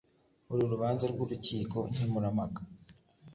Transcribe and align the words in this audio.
uru 0.51 0.63
rubanza 0.73 1.05
rw 1.11 1.19
urukiko 1.25 1.77
nkemurampaka 1.91 2.61